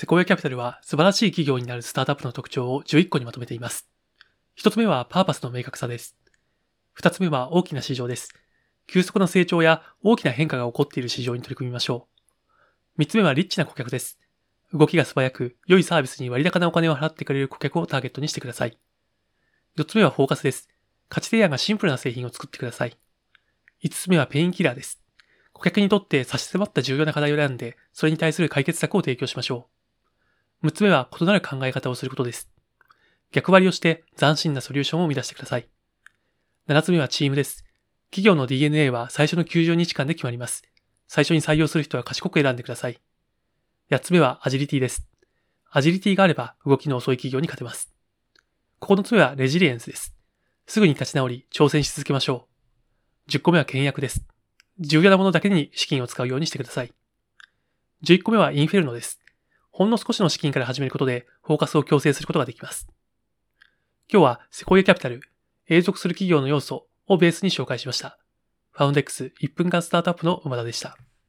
[0.00, 3.88] セコイアキャピタルは素晴らしい企業になるスタートアップの特徴を11個にまとめています。
[4.56, 6.16] 1つ目はパーパスの明確さです。
[7.00, 8.32] 2つ目は大きな市場です。
[8.86, 12.06] 急速な成長や大きな変化が起こっている市場に取り組みましょ
[12.96, 13.02] う。
[13.02, 14.20] 3つ目はリッチな顧客です。
[14.72, 18.78] 動きが素早く、良いサービスに割高なお金を払ってくれる顧客をターゲットにしてください。
[19.78, 20.68] 4つ目はフォーカスです。
[21.08, 22.96] 価値提案がシンプルな製品を作ってください。
[23.82, 25.02] 5つ目はペインキラーです。
[25.52, 29.77] 顧客にとって差し迫った重要な課題を選んで、それに対する解決策を提供しましょう。
[30.64, 32.48] 6つ目は異なる考え方をすることです。
[33.30, 35.68] 逆張りをして斬新なソリューションを生み出してください。
[36.68, 37.64] 7つ目はチームです。
[38.10, 40.64] 企業の DNA は最初の90日間で決まります。
[41.06, 43.00] 最初に採用する人は賢く選んでください。
[43.90, 45.06] 8つ目はアジリティです。
[45.70, 47.92] アジリティがあれば動きの遅い企業に勝てます。
[48.80, 50.14] 9つ目はレジリエンスです。
[50.66, 52.46] すぐに立ち直り挑戦し続けましょ
[53.28, 53.30] う。
[53.30, 54.24] 10個目は倹約です。
[54.80, 56.92] 重要なものだけに資金を使うようにしてください。
[58.04, 59.20] 11個目はインフェルノです。
[59.78, 62.88] ほんの少しの資金から始めることでフォーカスを強制することができます。
[64.12, 65.20] 今日はセコイアキャピタル、
[65.68, 68.18] 永続する企業の要素をベースに紹介しました。
[68.72, 70.98] ファウンデックス1分間スタートアップの馬田でした。